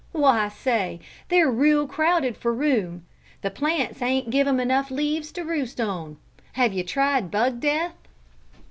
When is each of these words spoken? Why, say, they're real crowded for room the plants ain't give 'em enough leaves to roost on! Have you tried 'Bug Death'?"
Why, 0.13 0.47
say, 0.47 0.99
they're 1.29 1.47
real 1.51 1.85
crowded 1.85 2.35
for 2.35 2.51
room 2.51 3.05
the 3.43 3.51
plants 3.51 4.01
ain't 4.01 4.31
give 4.31 4.47
'em 4.47 4.59
enough 4.59 4.89
leaves 4.89 5.31
to 5.33 5.43
roost 5.43 5.79
on! 5.79 6.17
Have 6.53 6.73
you 6.73 6.83
tried 6.83 7.29
'Bug 7.29 7.59
Death'?" 7.59 8.07